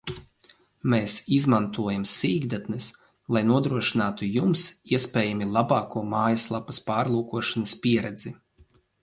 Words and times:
Mēs 0.91 1.17
izmantojam 1.35 2.05
sīkdatnes, 2.11 2.87
lai 3.37 3.43
nodrošinātu 3.49 4.31
Jums 4.37 4.65
iespējami 4.99 5.49
labāko 5.55 6.05
mājaslapas 6.17 6.83
pārlūkošanas 6.91 7.77
pieredzi 7.87 8.35